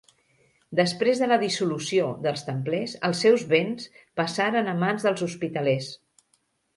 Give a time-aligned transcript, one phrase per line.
[0.77, 3.85] Després de la dissolució dels templers els seus béns
[4.21, 5.91] passaren a mans dels hospitalers.